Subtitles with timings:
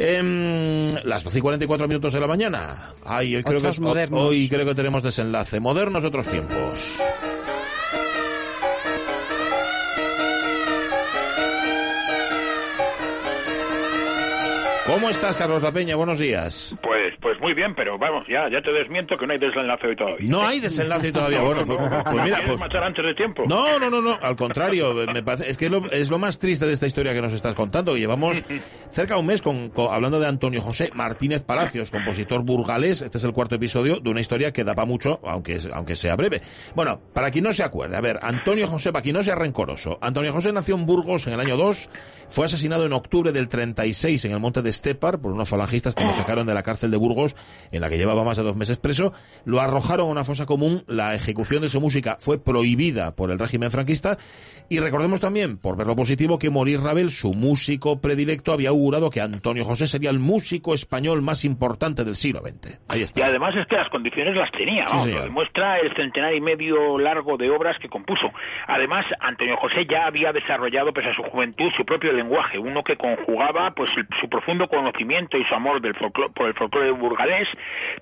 [0.00, 2.92] Eh, las 12 y 44 minutos de la mañana.
[3.04, 4.20] Ay, hoy creo, que, modernos.
[4.20, 5.58] hoy creo que tenemos desenlace.
[5.58, 7.00] Modernos de otros tiempos.
[14.86, 15.96] ¿Cómo estás, Carlos La Peña?
[15.96, 16.76] Buenos días.
[16.80, 19.96] Pues, pues muy bien, pero vamos, ya, ya te desmiento que no hay desenlace hoy
[19.96, 20.28] todavía.
[20.30, 21.42] No hay desenlace todavía.
[21.42, 23.44] Bueno, pues, pues mira, ¿Quieres pues, marchar antes de tiempo?
[23.48, 26.38] No, no, no, no, al contrario, me parece, es que es lo, es lo más
[26.38, 27.94] triste de esta historia que nos estás contando.
[27.94, 28.42] que Llevamos
[28.90, 33.02] cerca de un mes con, con- hablando de Antonio José Martínez Palacios, compositor burgalés.
[33.02, 36.16] Este es el cuarto episodio de una historia que da para mucho, aunque, aunque sea
[36.16, 36.40] breve.
[36.74, 39.98] Bueno, para quien no se acuerde, a ver, Antonio José, para quien no sea rencoroso,
[40.00, 41.90] Antonio José nació en Burgos en el año 2,
[42.28, 46.04] fue asesinado en octubre del 36 en el monte de Estepar por unos falangistas que
[46.04, 47.07] lo sacaron de la cárcel de Burgos,
[47.72, 49.12] en la que llevaba más de dos meses preso,
[49.44, 53.38] lo arrojaron a una fosa común, la ejecución de su música fue prohibida por el
[53.38, 54.18] régimen franquista,
[54.68, 59.10] y recordemos también, por ver lo positivo, que Maurice Ravel, su músico predilecto, había augurado
[59.10, 62.78] que Antonio José sería el músico español más importante del siglo XX.
[62.88, 63.26] Ahí Y está.
[63.26, 65.18] además es que las condiciones las tenía, Sí, vamos, señor.
[65.20, 68.28] lo demuestra el centenar y medio largo de obras que compuso.
[68.66, 72.96] Además, Antonio José ya había desarrollado, pese a su juventud, su propio lenguaje, uno que
[72.96, 75.94] conjugaba pues su profundo conocimiento y su amor del
[76.34, 77.48] por el folclore burgalés,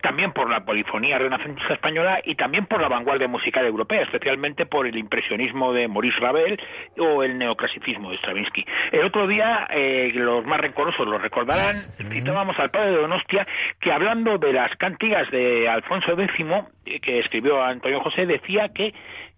[0.02, 4.86] también por la polifonía renacentista española y también por la vanguardia musical europea, especialmente por
[4.86, 6.60] el impresionismo de Maurice Ravel
[6.98, 8.66] o el neoclasicismo de Stravinsky.
[8.92, 11.76] El otro día, eh, los más rencorosos lo recordarán,
[12.10, 13.46] citábamos al padre de Donostia
[13.80, 16.46] que hablando de las cantigas de Alfonso X,
[16.86, 18.94] eh, que escribió Antonio José, decía que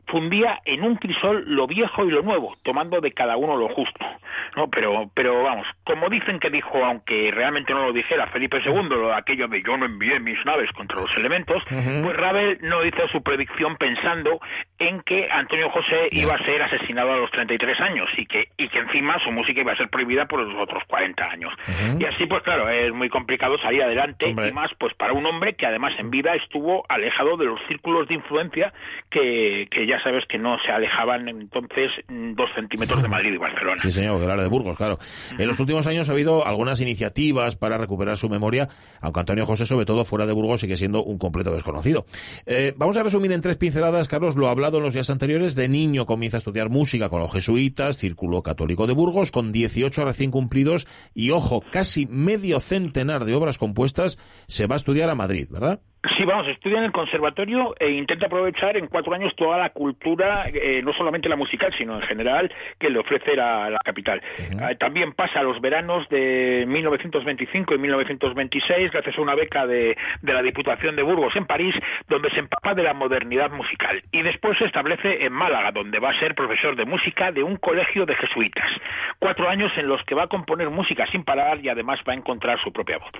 [0.08, 4.04] fundía en un crisol lo viejo y lo nuevo, tomando de cada uno lo justo.
[4.56, 9.10] No, pero, pero vamos, como dicen que dijo, aunque realmente no lo dijera Felipe II,
[9.14, 13.22] aquello de yo no envié mis naves contra los elementos, pues Ravel no hizo su
[13.22, 14.40] predicción pensando
[14.78, 18.68] en que Antonio José iba a ser asesinado a los 33 años y que, y
[18.68, 21.52] que encima su música iba a ser prohibida por los otros 40 años.
[21.98, 24.48] Y así, pues claro, es muy complicado salir adelante Hombre.
[24.48, 28.08] y más pues para un hombre que además en vida estuvo alejado de los círculos
[28.08, 28.72] de influencia
[29.10, 33.78] que, que ya sabes que no se alejaban entonces dos centímetros de Madrid y Barcelona.
[33.78, 34.98] Sí, señor, era de Burgos, claro.
[35.38, 38.68] En los últimos años ha habido algunas iniciativas para recuperar su memoria,
[39.00, 42.06] aunque Antonio José, sobre todo fuera de Burgos, sigue siendo un completo desconocido.
[42.46, 45.54] Eh, vamos a resumir en tres pinceladas, Carlos, lo hablado en los días anteriores.
[45.54, 50.04] De niño comienza a estudiar música con los jesuitas, Círculo Católico de Burgos, con 18
[50.04, 55.14] recién cumplidos y, ojo, casi medio centenar de obras compuestas, se va a estudiar a
[55.14, 55.80] Madrid, ¿verdad?
[56.16, 60.44] Sí, vamos, estudia en el conservatorio e intenta aprovechar en cuatro años toda la cultura,
[60.52, 64.22] eh, no solamente la musical, sino en general, que le ofrece la, la capital.
[64.38, 70.32] Eh, también pasa los veranos de 1925 y 1926 gracias a una beca de, de
[70.32, 71.74] la Diputación de Burgos en París,
[72.08, 74.02] donde se empapa de la modernidad musical.
[74.12, 77.56] Y después se establece en Málaga, donde va a ser profesor de música de un
[77.56, 78.70] colegio de jesuitas.
[79.18, 82.16] Cuatro años en los que va a componer música sin parar y además va a
[82.16, 83.12] encontrar su propia voz.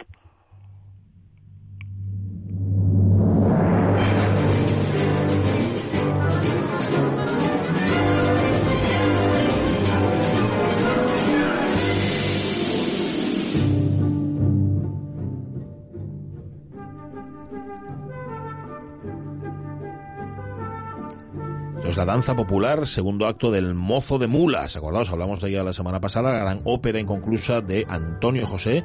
[22.09, 24.77] Danza popular, segundo acto del Mozo de Mulas.
[24.77, 28.83] Acordaos, hablamos de ella la semana pasada, la gran ópera inconclusa de Antonio José.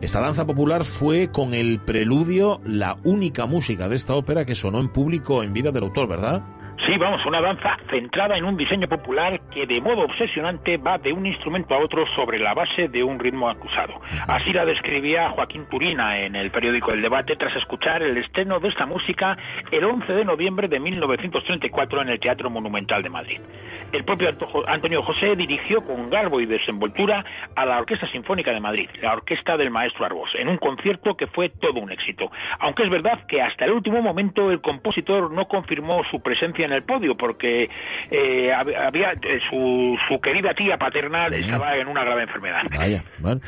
[0.00, 4.80] Esta danza popular fue con el preludio la única música de esta ópera que sonó
[4.80, 6.42] en público en vida del autor, ¿verdad?
[6.78, 11.12] Sí, vamos, una danza centrada en un diseño popular que de modo obsesionante va de
[11.14, 14.00] un instrumento a otro sobre la base de un ritmo acusado.
[14.26, 18.68] Así la describía Joaquín Turina en el periódico El Debate tras escuchar el estreno de
[18.68, 19.38] esta música
[19.70, 23.40] el 11 de noviembre de 1934 en el Teatro Monumental de Madrid.
[23.92, 27.24] El propio Anto- Antonio José dirigió con garbo y desenvoltura
[27.54, 31.28] a la Orquesta Sinfónica de Madrid, la orquesta del maestro Arbós, en un concierto que
[31.28, 32.30] fue todo un éxito.
[32.58, 36.72] Aunque es verdad que hasta el último momento el compositor no confirmó su presencia en
[36.72, 37.68] el podio porque
[38.10, 42.62] eh, hab- había eh, su, su querida tía paternal estaba en una grave enfermedad.
[42.76, 43.40] Vaya, bueno.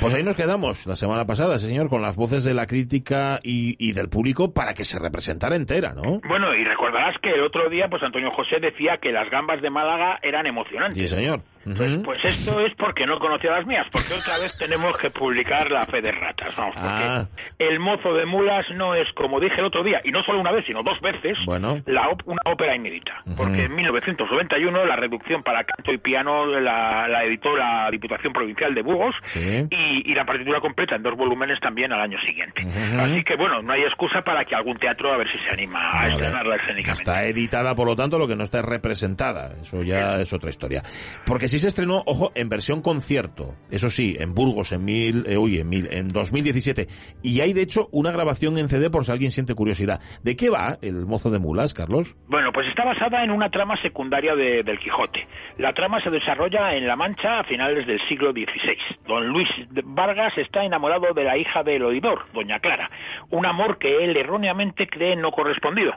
[0.00, 3.76] Pues ahí nos quedamos la semana pasada, señor, con las voces de la crítica y,
[3.78, 6.20] y del público para que se representara entera, ¿no?
[6.26, 9.70] Bueno, y recordarás que el otro día pues Antonio José decía que las gambas de
[9.70, 10.98] Málaga eran emocionantes.
[10.98, 11.40] Sí, señor.
[11.64, 15.70] Pues, pues, esto es porque no conocía las mías, porque otra vez tenemos que publicar
[15.70, 16.54] la fe de ratas.
[16.56, 17.26] Vamos, porque Ah.
[17.58, 20.52] El mozo de mulas no es, como dije el otro día, y no solo una
[20.52, 21.80] vez, sino dos veces, Bueno.
[21.86, 23.22] la op- una ópera inédita.
[23.36, 28.74] Porque en 1991 la reducción para canto y piano la, la editó la Diputación Provincial
[28.74, 29.66] de Burgos Sí.
[29.70, 32.62] y, y la partitura completa en dos volúmenes también al año siguiente.
[33.00, 35.90] Así que bueno, no hay excusa para que algún teatro a ver si se anima
[35.90, 36.10] a Vale.
[36.12, 37.02] estrenarla escénicamente.
[37.02, 39.50] Está editada, por lo tanto, lo que no está es representada.
[39.60, 40.82] Eso ya es otra historia.
[41.26, 43.54] Porque sí se estrenó, ojo, en versión concierto.
[43.70, 46.88] Eso sí, en Burgos, en mil, eh, en mil, en 2017.
[47.22, 50.00] Y hay, de hecho, una grabación en CD por si alguien siente curiosidad.
[50.22, 52.16] ¿De qué va el mozo de mulas, Carlos?
[52.28, 55.28] Bueno, pues está basada en una trama secundaria de- del Quijote.
[55.58, 58.78] La trama se desarrolla en La Mancha a finales del siglo XVI.
[59.06, 59.48] Don Luis
[59.84, 62.90] Vargas está enamorado de la hija del oidor, doña Clara,
[63.30, 65.92] un amor que él erróneamente cree no correspondido.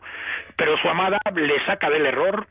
[0.57, 2.47] Pero su amada le saca del error,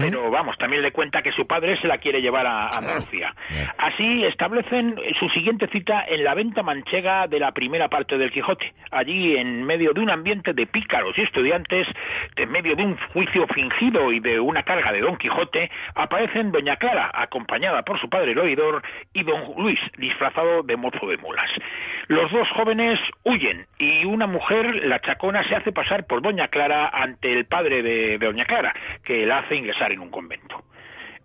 [0.00, 3.34] pero vamos, también le cuenta que su padre se la quiere llevar a a Andalucía.
[3.78, 8.72] Así establecen su siguiente cita en la venta manchega de la primera parte del Quijote.
[8.90, 11.88] Allí, en medio de un ambiente de pícaros y estudiantes,
[12.36, 16.76] en medio de un juicio fingido y de una carga de Don Quijote, aparecen Doña
[16.76, 18.82] Clara, acompañada por su padre el oidor,
[19.12, 21.50] y Don Luis, disfrazado de mozo de mulas.
[22.08, 26.88] Los dos jóvenes huyen y una mujer, la chacona, se hace pasar por Doña Clara
[26.88, 28.74] ante el padre de, de Doña Clara,
[29.04, 30.64] que la hace ingresar en un convento.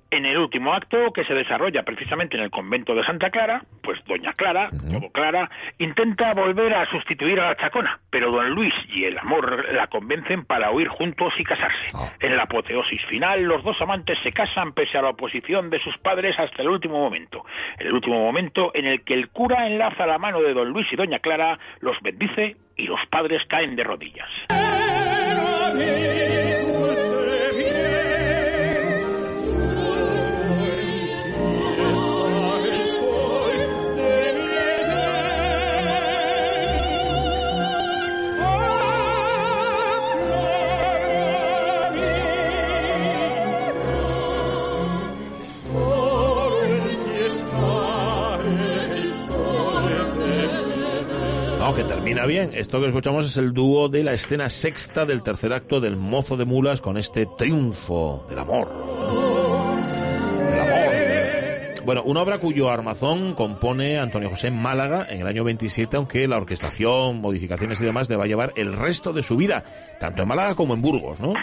[0.09, 3.99] En el último acto, que se desarrolla precisamente en el convento de Santa Clara, pues
[4.05, 5.49] doña Clara, todo Clara,
[5.79, 10.45] intenta volver a sustituir a la chacona, pero don Luis y el amor la convencen
[10.45, 11.91] para huir juntos y casarse.
[11.93, 12.09] Ah.
[12.21, 15.97] En la apoteosis final, los dos amantes se casan pese a la oposición de sus
[15.97, 17.43] padres hasta el último momento.
[17.77, 20.95] El último momento en el que el cura enlaza la mano de don Luis y
[20.95, 24.29] doña Clara, los bendice y los padres caen de rodillas.
[51.67, 52.51] No, que termina bien.
[52.53, 56.37] Esto que escuchamos es el dúo de la escena sexta del tercer acto del mozo
[56.37, 58.69] de mulas con este triunfo del amor.
[60.49, 61.83] Del amor.
[61.83, 66.25] Bueno, una obra cuyo armazón compone Antonio José en Málaga en el año 27, aunque
[66.29, 69.65] la orquestación, modificaciones y demás le va a llevar el resto de su vida,
[69.99, 71.33] tanto en Málaga como en Burgos, ¿no?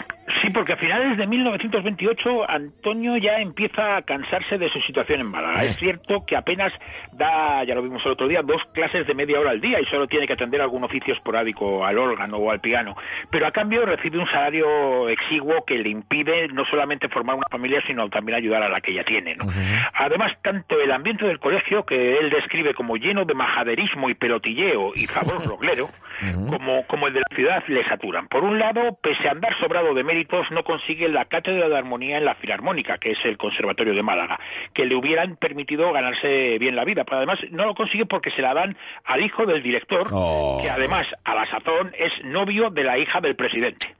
[0.45, 5.27] Sí, porque a finales de 1928 Antonio ya empieza a cansarse de su situación en
[5.27, 5.63] Málaga.
[5.63, 5.69] Eh.
[5.69, 6.71] Es cierto que apenas
[7.13, 9.85] da, ya lo vimos el otro día, dos clases de media hora al día y
[9.85, 12.95] solo tiene que atender algún oficio esporádico al órgano o al piano.
[13.31, 17.81] Pero a cambio recibe un salario exiguo que le impide no solamente formar una familia,
[17.87, 19.35] sino también ayudar a la que ya tiene.
[19.35, 19.45] ¿no?
[19.95, 24.91] Además, tanto el ambiente del colegio, que él describe como lleno de majaderismo y pelotilleo
[24.93, 25.89] y favor roglero,
[26.49, 28.27] como, como el de la ciudad le saturan.
[28.27, 30.03] Por un lado, pese a andar sobrado de
[30.51, 34.39] no consigue la cátedra de armonía en la Filarmónica, que es el Conservatorio de Málaga,
[34.73, 37.03] que le hubieran permitido ganarse bien la vida.
[37.03, 40.59] Pero además no lo consigue porque se la dan al hijo del director, Oh.
[40.61, 43.95] que además a la sazón es novio de la hija del presidente.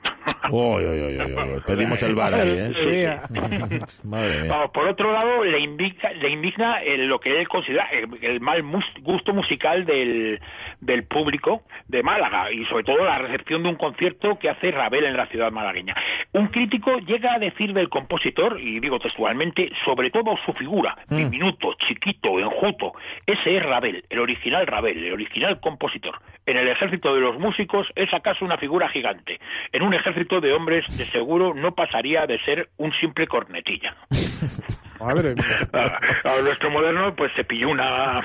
[0.50, 1.62] Uy, uy, uy, uy, uy.
[1.66, 2.72] Pedimos el bar ahí, ¿eh?
[2.74, 4.52] Sí, Madre mía.
[4.52, 8.40] Vamos, por otro lado, le indigna, le indigna el- lo que él considera el, el
[8.42, 10.40] mal mus- gusto musical del,
[10.82, 15.06] del público de Málaga y sobre todo la recepción de un concierto que hace Ravel
[15.06, 15.96] en la ciudad malagueña.
[16.34, 21.74] Un crítico llega a decir del compositor, y digo textualmente, sobre todo su figura, diminuto,
[21.88, 22.94] chiquito, enjuto,
[23.26, 26.20] ese es Ravel, el original Ravel, el original compositor.
[26.46, 29.40] En el ejército de los músicos es acaso una figura gigante.
[29.72, 33.96] En un ejército de hombres, de seguro, no pasaría de ser un simple cornetilla.
[35.00, 35.60] Madre mía.
[35.74, 35.80] A,
[36.38, 38.22] a nuestro moderno pues se pilló una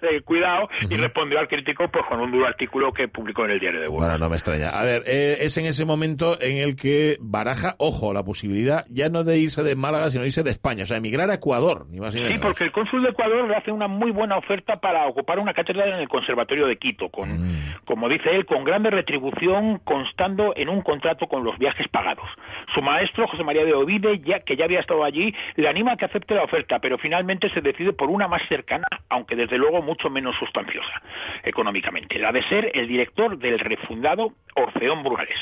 [0.00, 3.60] de cuidado y respondió al crítico pues con un duro artículo que publicó en el
[3.60, 4.04] diario de Burgos.
[4.06, 4.70] Bueno, no me extraña.
[4.70, 9.08] A ver, eh, es en ese momento en el que baraja, ojo, la posibilidad ya
[9.08, 11.86] no de irse de Málaga, sino de irse de España, o sea, emigrar a Ecuador,
[11.88, 14.74] ni más ni Sí, porque el cónsul de Ecuador le hace una muy buena oferta
[14.74, 17.76] para ocupar una cátedra en el Conservatorio de Quito, con, Mm.
[17.84, 22.28] como dice él, con grande retribución, constando en un contrato con los viajes pagados.
[22.74, 25.96] Su maestro, José María de Ovide, ya, que ya había estado allí, le anima a
[25.96, 29.82] que acepte la oferta, pero finalmente se decide por una más cercana, aunque desde luego
[29.82, 31.02] mucho menos sustanciosa
[31.42, 35.40] económicamente, la de ser el director del refundado Orfeón Burgalés.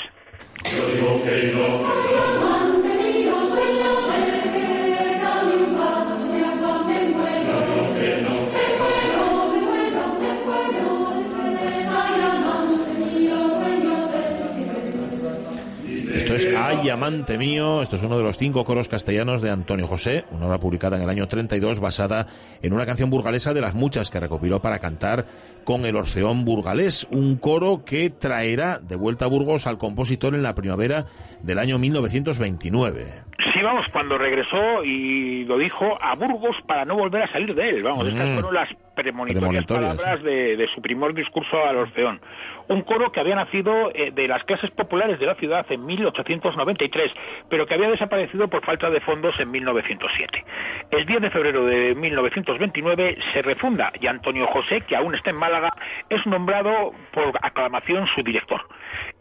[16.80, 17.82] Ay, amante mío.
[17.82, 21.02] Esto es uno de los cinco coros castellanos de Antonio José, una obra publicada en
[21.02, 22.26] el año 32 basada
[22.62, 25.26] en una canción burgalesa de las muchas que recopiló para cantar
[25.64, 30.42] con el Orfeón Burgalés, un coro que traerá de vuelta a Burgos al compositor en
[30.42, 31.04] la primavera
[31.42, 33.29] del año 1929.
[33.52, 37.68] Sí, vamos, cuando regresó y lo dijo a Burgos para no volver a salir de
[37.70, 37.82] él.
[37.82, 38.32] Vamos, estas Mm.
[38.35, 42.20] fueron las premonitorias, Premonitorias, palabras de, de su primer discurso al Orfeón.
[42.68, 47.12] Un coro que había nacido eh, de las clases populares de la ciudad en 1893,
[47.49, 50.44] pero que había desaparecido por falta de fondos en 1907.
[50.90, 55.37] El 10 de febrero de 1929 se refunda y Antonio José, que aún está en
[55.37, 55.73] Málaga,
[56.11, 58.61] es nombrado por aclamación su director.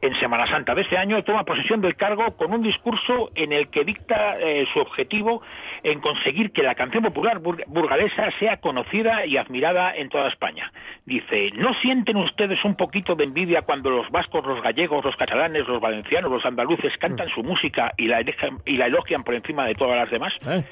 [0.02, 3.70] En Semana Santa de ese año toma posesión del cargo con un discurso en el
[3.70, 4.09] que dicta
[4.40, 5.42] eh, su objetivo
[5.84, 10.72] en conseguir que la canción popular bur- burgalesa sea conocida y admirada en toda España.
[11.06, 15.68] Dice, ¿no sienten ustedes un poquito de envidia cuando los vascos, los gallegos, los catalanes,
[15.68, 19.66] los valencianos, los andaluces cantan su música y la, elogian- y la elogian por encima
[19.66, 20.34] de todas las demás?
[20.48, 20.64] ¿Eh?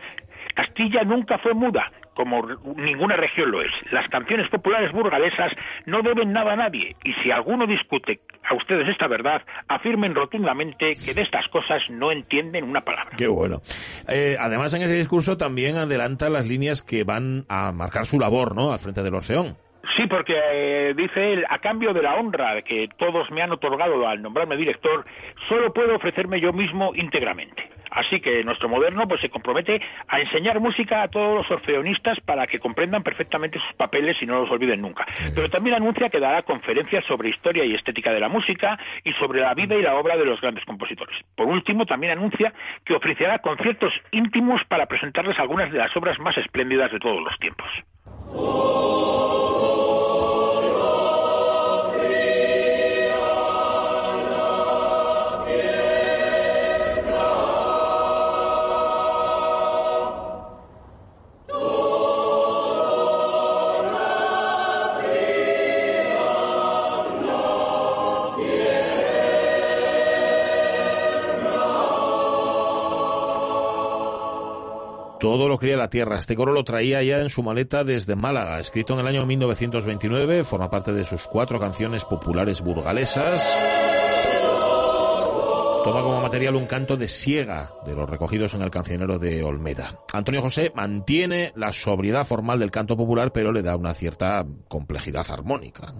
[0.53, 2.41] Castilla nunca fue muda, como
[2.75, 3.71] ninguna región lo es.
[3.91, 5.53] Las canciones populares burgalesas
[5.85, 10.95] no deben nada a nadie, y si alguno discute a ustedes esta verdad, afirmen rotundamente
[10.95, 13.15] que de estas cosas no entienden una palabra.
[13.15, 13.61] Qué bueno.
[14.07, 18.55] Eh, además, en ese discurso también adelanta las líneas que van a marcar su labor,
[18.55, 18.71] ¿no?
[18.71, 19.55] Al frente del Orfeón.
[19.95, 24.07] Sí, porque eh, dice él, a cambio de la honra que todos me han otorgado
[24.07, 25.05] al nombrarme director,
[25.47, 27.69] solo puedo ofrecerme yo mismo íntegramente.
[27.91, 32.47] Así que nuestro moderno pues se compromete a enseñar música a todos los orfeonistas para
[32.47, 35.05] que comprendan perfectamente sus papeles y no los olviden nunca.
[35.33, 39.41] Pero también anuncia que dará conferencias sobre historia y estética de la música y sobre
[39.41, 41.17] la vida y la obra de los grandes compositores.
[41.35, 42.53] Por último, también anuncia
[42.83, 47.37] que ofrecerá conciertos íntimos para presentarles algunas de las obras más espléndidas de todos los
[47.39, 47.69] tiempos.
[75.57, 76.19] Cría la tierra.
[76.19, 80.43] Este coro lo traía ya en su maleta desde Málaga, escrito en el año 1929,
[80.43, 83.45] forma parte de sus cuatro canciones populares burgalesas.
[85.83, 89.99] Toma como material un canto de siega de los recogidos en el cancionero de Olmeda.
[90.11, 95.25] Antonio José mantiene la sobriedad formal del canto popular, pero le da una cierta complejidad
[95.29, 95.93] armónica.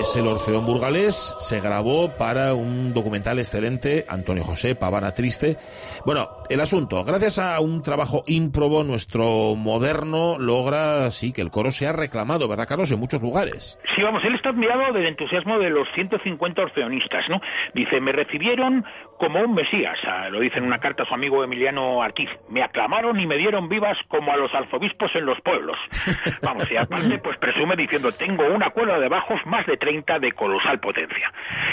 [0.00, 1.36] Es el Orfeón Burgalés.
[1.38, 5.58] Se grabó para un documental excelente, Antonio José, Pavana Triste.
[6.06, 11.70] Bueno, el asunto, gracias a un trabajo ímprobo, nuestro moderno logra, sí, que el coro
[11.70, 12.90] sea reclamado, ¿verdad, Carlos?
[12.90, 13.78] En muchos lugares.
[13.94, 17.40] Sí, vamos, él está admirado del entusiasmo de los 150 orfeonistas, ¿no?
[17.74, 18.84] Dice, me recibieron
[19.18, 22.30] como un mesías, ah, lo dice en una carta a su amigo Emiliano Artiz.
[22.48, 25.76] Me aclamaron y me dieron vivas como a los arzobispos en los pueblos.
[26.42, 30.32] Vamos, y aparte, pues presume diciendo, tengo una cuerda de bajos más de 30 de
[30.32, 31.32] colosal potencia.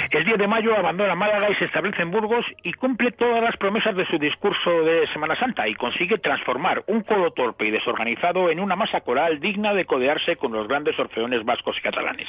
[0.09, 3.55] El 10 de mayo abandona Málaga y se establece en Burgos y cumple todas las
[3.57, 8.49] promesas de su discurso de Semana Santa y consigue transformar un coro torpe y desorganizado
[8.49, 12.27] en una masa coral digna de codearse con los grandes orfeones vascos y catalanes.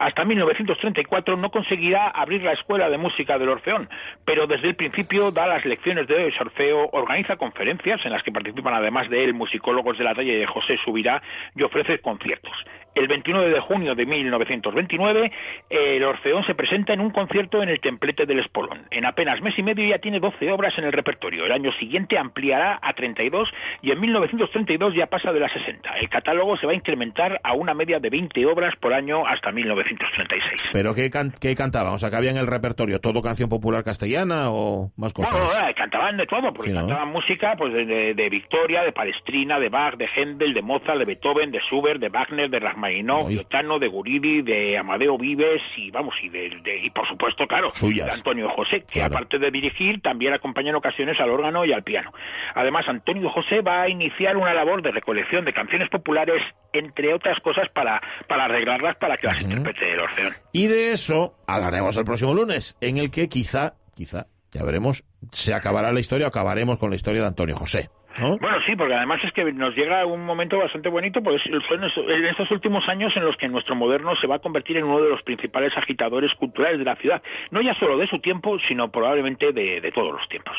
[0.00, 3.88] Hasta 1934 no conseguirá abrir la escuela de música del Orfeón,
[4.24, 8.74] pero desde el principio da las lecciones de Orfeo, organiza conferencias en las que participan
[8.74, 11.22] además de él musicólogos de la talla de José Subirá
[11.54, 12.56] y ofrece conciertos.
[12.98, 15.32] El 29 de junio de 1929,
[15.70, 18.86] el Orfeón se presenta en un concierto en el Templete del Espolón.
[18.90, 21.46] En apenas mes y medio ya tiene 12 obras en el repertorio.
[21.46, 23.48] El año siguiente ampliará a 32
[23.82, 25.90] y en 1932 ya pasa de las 60.
[25.98, 29.52] El catálogo se va a incrementar a una media de 20 obras por año hasta
[29.52, 30.70] 1936.
[30.72, 31.92] ¿Pero qué, can qué cantaba?
[31.92, 35.32] O sea, que había en el repertorio todo canción popular castellana o más cosas.
[35.32, 36.80] No, no, no, cantaban de todo, porque Sí, ¿no?
[36.80, 40.98] cantaban música pues de, de- de Victoria, de Palestrina, de Bach, de Händel, de Mozart,
[40.98, 43.34] de Beethoven, de Schubert, de Wagner, de Rachmaninoff, Ay.
[43.34, 47.46] de Otano, de Guridi, de Amadeo Vives y vamos y de, de- y por supuesto,
[47.46, 48.06] claro, Suyas.
[48.06, 49.14] de Antonio José, que Claro.
[49.14, 52.12] aparte de dirigir también acompaña en ocasiones al órgano y al piano.
[52.54, 56.42] Además, Antonio José va a iniciar una labor de recolección de canciones populares,
[56.72, 60.32] entre otras cosas para para arreglarlas para que las interprete el Orfeón.
[60.52, 65.52] Y de eso hablaremos el próximo lunes, en el que quizá, quizá, ya veremos, se
[65.54, 67.90] acabará la historia o acabaremos con la historia de Antonio José.
[68.20, 68.38] ¿No?
[68.38, 72.24] Bueno, sí, porque además es que nos llega un momento bastante bonito, pues son en
[72.24, 75.10] estos últimos años en los que nuestro moderno se va a convertir en uno de
[75.10, 79.52] los principales agitadores culturales de la ciudad, no ya solo de su tiempo, sino probablemente
[79.52, 80.56] de, de todos los tiempos.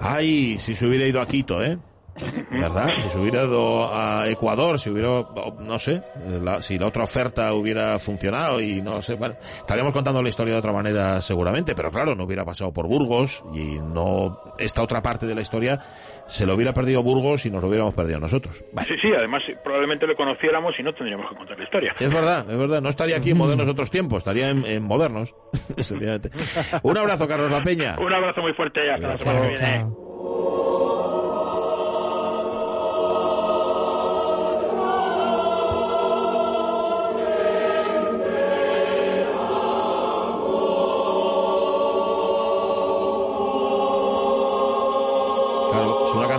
[0.00, 1.78] Ay, si se hubiera ido a Quito, ¿eh?
[2.50, 2.94] ¿verdad?
[3.00, 5.24] Si se hubiera ido a Ecuador, si hubiera,
[5.58, 6.02] no sé,
[6.42, 10.54] la- si la otra oferta hubiera funcionado y no sé, bueno, estaríamos contando la historia
[10.54, 15.02] de otra manera seguramente, pero claro, no hubiera pasado por Burgos y no, esta otra
[15.02, 15.78] parte de la historia
[16.26, 18.64] se lo hubiera perdido Burgos y nos lo hubiéramos perdido nosotros.
[18.88, 21.94] Sí, sí, además probablemente le conociéramos y no tendríamos que contar la historia.
[21.98, 25.34] es verdad, es verdad, no estaría aquí en modernos otros tiempos, estaría en, en modernos.
[26.82, 27.96] Un abrazo, Carlos La Peña.
[28.00, 29.58] Un abrazo muy fuerte y hasta la semana que viene.
[29.80, 30.85] Chao.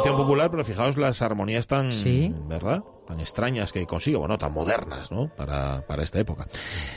[0.09, 2.33] Canción popular, pero fijaos las armonías tan, Sí.
[2.47, 2.83] ¿verdad?
[3.07, 5.29] Tan extrañas que consigo, bueno, tan modernas, ¿no?
[5.35, 6.45] Para, para esta época.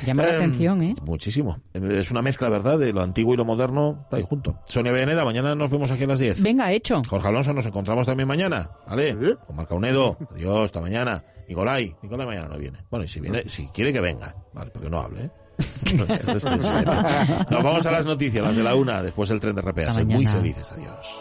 [0.05, 0.95] Llama la Em, atención, ¿eh?
[1.05, 1.59] Muchísimo.
[1.73, 2.79] Es una mezcla, ¿verdad?
[2.79, 4.59] De lo antiguo y lo moderno ahí junto.
[4.67, 6.43] Sonia Beneda, mañana nos vemos aquí a las 10.
[6.43, 7.01] Venga, hecho.
[7.09, 9.13] Jorge Alonso, nos encontramos también mañana, ¿vale?
[9.13, 9.35] Sí.
[9.47, 10.19] Con Marca Unedo.
[10.33, 11.23] Adiós, hasta mañana.
[11.49, 12.79] Nicolai, Nicolai mañana no viene.
[12.91, 15.31] Bueno, y si viene, si quiere que venga, vale, porque no hable, ¿eh?
[16.21, 16.51] Este.
[17.51, 19.63] Nos vamos a las noticias, las de la una, después el tren de
[19.93, 21.21] Sed muy felices, adiós.